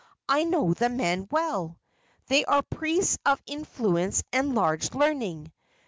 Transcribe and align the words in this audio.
"I 0.27 0.45
know 0.45 0.73
the 0.73 0.89
men 0.89 1.27
well. 1.29 1.77
They 2.25 2.43
are 2.43 2.63
priests 2.63 3.19
of 3.23 3.39
influence 3.45 4.23
and 4.33 4.55
large 4.55 4.95
learning. 4.95 5.51